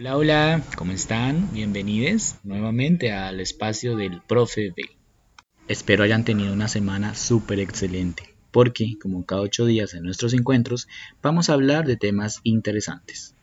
[0.00, 1.52] Hola, hola, ¿cómo están?
[1.52, 4.84] Bienvenidos nuevamente al espacio del Profe B.
[5.66, 8.22] Espero hayan tenido una semana súper excelente,
[8.52, 10.86] porque como cada ocho días en nuestros encuentros
[11.20, 13.34] vamos a hablar de temas interesantes.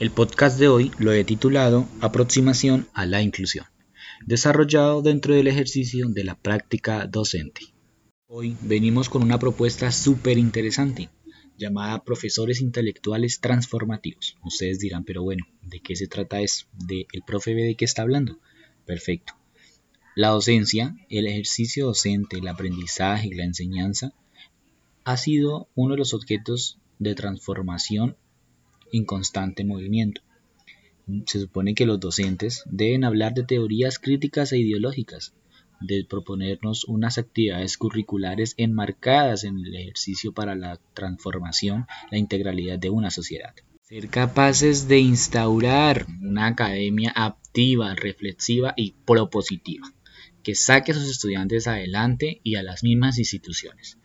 [0.00, 3.66] El podcast de hoy lo he titulado Aproximación a la Inclusión,
[4.26, 7.60] desarrollado dentro del ejercicio de la práctica docente.
[8.26, 11.08] Hoy venimos con una propuesta súper interesante
[11.60, 14.36] llamada Profesores Intelectuales Transformativos.
[14.42, 16.66] Ustedes dirán, pero bueno, ¿de qué se trata eso?
[16.72, 18.38] ¿De el profe de qué está hablando?
[18.86, 19.34] Perfecto.
[20.16, 24.12] La docencia, el ejercicio docente, el aprendizaje y la enseñanza
[25.04, 28.16] ha sido uno de los objetos de transformación
[28.92, 30.22] en constante movimiento.
[31.26, 35.34] Se supone que los docentes deben hablar de teorías críticas e ideológicas,
[35.80, 42.90] de proponernos unas actividades curriculares enmarcadas en el ejercicio para la transformación, la integralidad de
[42.90, 43.54] una sociedad.
[43.82, 49.92] Ser capaces de instaurar una academia activa, reflexiva y propositiva,
[50.42, 53.98] que saque a sus estudiantes adelante y a las mismas instituciones.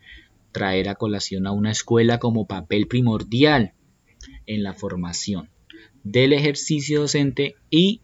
[0.50, 3.74] Traer a colación a una escuela como papel primordial
[4.46, 5.50] en la formación
[6.02, 8.00] del ejercicio docente y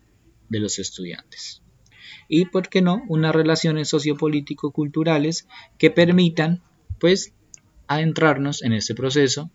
[0.50, 1.61] de los estudiantes
[2.34, 6.62] y, ¿por qué no?, unas relaciones sociopolítico-culturales que permitan,
[6.98, 7.34] pues,
[7.88, 9.50] adentrarnos en este proceso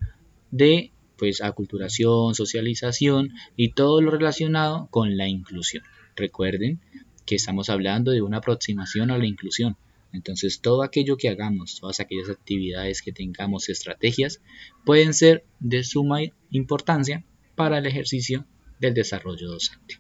[0.52, 5.84] de, pues, aculturación, socialización y todo lo relacionado con la inclusión.
[6.16, 6.80] Recuerden
[7.26, 9.76] que estamos hablando de una aproximación a la inclusión.
[10.14, 14.40] Entonces, todo aquello que hagamos, todas aquellas actividades que tengamos, estrategias,
[14.86, 16.20] pueden ser de suma
[16.52, 18.46] importancia para el ejercicio
[18.80, 19.96] del desarrollo docente.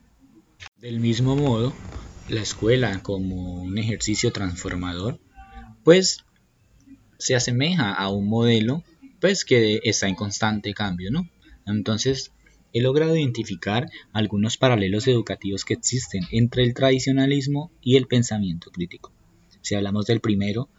[0.79, 1.73] Del mismo modo,
[2.29, 5.19] la escuela como un ejercicio transformador,
[5.83, 6.25] pues
[7.17, 8.83] se asemeja a un modelo
[9.19, 11.29] pues que está en constante cambio, ¿no?
[11.65, 12.31] Entonces,
[12.73, 19.11] he logrado identificar algunos paralelos educativos que existen entre el tradicionalismo y el pensamiento crítico.
[19.61, 20.69] Si hablamos del primero,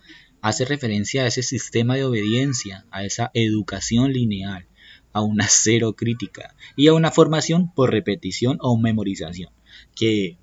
[0.40, 4.66] hace referencia a ese sistema de obediencia, a esa educación lineal,
[5.12, 9.50] a una cero crítica y a una formación por repetición o memorización,
[9.96, 10.38] que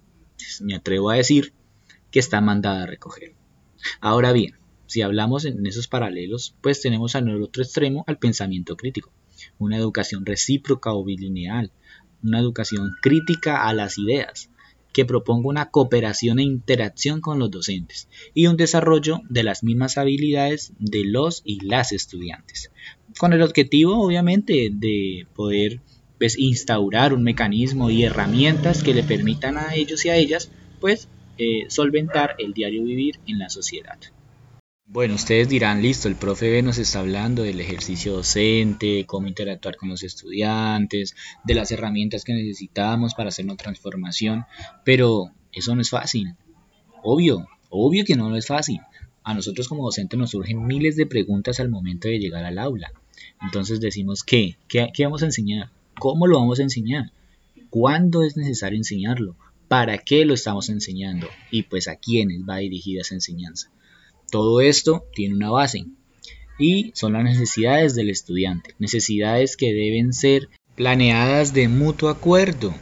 [0.61, 1.53] me atrevo a decir
[2.11, 3.33] que está mandada a recoger.
[4.01, 4.55] Ahora bien,
[4.87, 9.11] si hablamos en esos paralelos, pues tenemos al otro extremo al pensamiento crítico,
[9.57, 11.71] una educación recíproca o bilineal,
[12.23, 14.49] una educación crítica a las ideas,
[14.95, 19.97] que proponga una cooperación e interacción con los docentes y un desarrollo de las mismas
[19.97, 22.71] habilidades de los y las estudiantes,
[23.19, 25.81] con el objetivo obviamente de poder
[26.17, 30.49] pues instaurar un mecanismo y herramientas que le permitan a ellos y a ellas
[30.79, 33.97] pues eh, solventar el diario vivir en la sociedad.
[34.87, 39.77] Bueno, ustedes dirán, listo, el profe B nos está hablando del ejercicio docente, cómo interactuar
[39.77, 44.45] con los estudiantes, de las herramientas que necesitamos para hacer transformación,
[44.83, 46.35] pero eso no es fácil.
[47.01, 48.79] Obvio, obvio que no es fácil.
[49.23, 52.91] A nosotros como docentes nos surgen miles de preguntas al momento de llegar al aula.
[53.41, 54.57] Entonces decimos, ¿qué?
[54.67, 55.71] ¿Qué, qué vamos a enseñar?
[55.99, 57.11] ¿Cómo lo vamos a enseñar?
[57.69, 59.35] ¿Cuándo es necesario enseñarlo?
[59.67, 61.27] ¿Para qué lo estamos enseñando?
[61.51, 63.71] Y pues a quiénes va dirigida esa enseñanza.
[64.29, 65.85] Todo esto tiene una base
[66.59, 72.73] y son las necesidades del estudiante, necesidades que deben ser planeadas de mutuo acuerdo.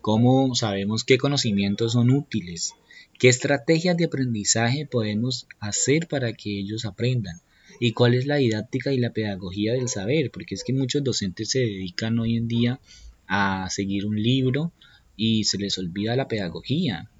[0.00, 2.74] ¿Cómo sabemos qué conocimientos son útiles?
[3.18, 7.40] ¿Qué estrategias de aprendizaje podemos hacer para que ellos aprendan?
[7.80, 11.50] Y cuál es la didáctica y la pedagogía del saber, porque es que muchos docentes
[11.50, 12.80] se dedican hoy en día
[13.26, 14.72] a seguir un libro
[15.16, 17.10] y se les olvida la pedagogía.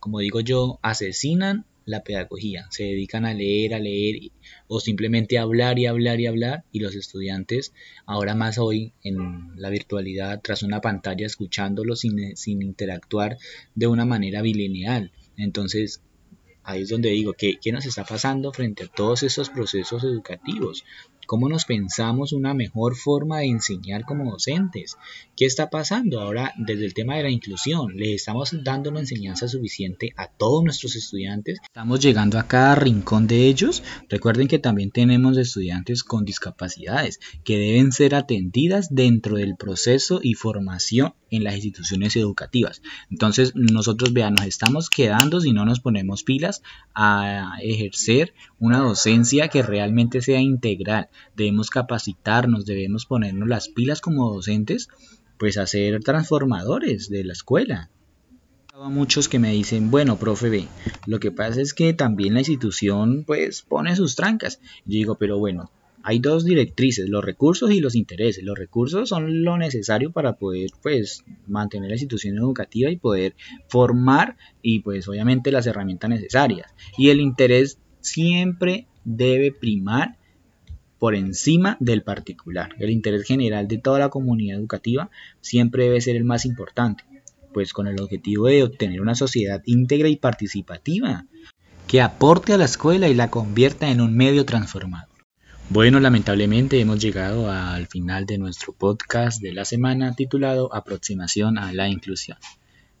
[0.00, 4.16] Como digo yo, asesinan la pedagogía, se dedican a leer, a leer
[4.66, 7.72] o simplemente a hablar y hablar y hablar y los estudiantes
[8.06, 13.38] ahora más hoy en la virtualidad tras una pantalla escuchándolo sin, sin interactuar
[13.76, 15.12] de una manera bilineal.
[15.36, 16.02] Entonces,
[16.68, 20.84] Ahí es donde digo, ¿qué, ¿qué nos está pasando frente a todos estos procesos educativos?
[21.26, 24.96] ¿Cómo nos pensamos una mejor forma de enseñar como docentes?
[25.36, 27.96] ¿Qué está pasando ahora desde el tema de la inclusión?
[27.96, 31.58] ¿Le estamos dando una enseñanza suficiente a todos nuestros estudiantes?
[31.64, 33.82] ¿Estamos llegando a cada rincón de ellos?
[34.08, 40.34] Recuerden que también tenemos estudiantes con discapacidades que deben ser atendidas dentro del proceso y
[40.34, 42.82] formación en las instituciones educativas.
[43.10, 46.62] Entonces nosotros vean, nos estamos quedando si no nos ponemos pilas
[46.94, 51.08] a ejercer una docencia que realmente sea integral.
[51.36, 54.88] Debemos capacitarnos, debemos ponernos las pilas como docentes,
[55.38, 57.90] pues a ser transformadores de la escuela.
[58.74, 60.68] Muchos que me dicen, bueno, profe B,
[61.06, 64.60] lo que pasa es que también la institución pues pone sus trancas.
[64.84, 65.70] Yo digo, pero bueno,
[66.08, 68.44] hay dos directrices, los recursos y los intereses.
[68.44, 73.34] Los recursos son lo necesario para poder pues mantener la institución educativa y poder
[73.66, 76.72] formar y pues obviamente las herramientas necesarias.
[76.96, 80.16] Y el interés siempre debe primar
[80.98, 82.74] por encima del particular.
[82.78, 85.10] El interés general de toda la comunidad educativa
[85.40, 87.04] siempre debe ser el más importante,
[87.52, 91.26] pues con el objetivo de obtener una sociedad íntegra y participativa
[91.86, 95.08] que aporte a la escuela y la convierta en un medio transformado.
[95.68, 101.72] Bueno, lamentablemente hemos llegado al final de nuestro podcast de la semana titulado Aproximación a
[101.72, 102.38] la Inclusión.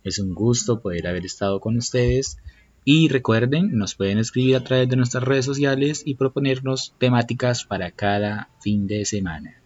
[0.02, 2.38] Es un gusto poder haber estado con ustedes
[2.88, 7.90] y recuerden, nos pueden escribir a través de nuestras redes sociales y proponernos temáticas para
[7.90, 9.60] cada fin de semana.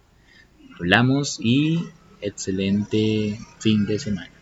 [0.79, 1.85] Hablamos y
[2.23, 4.40] excelente fin de semana.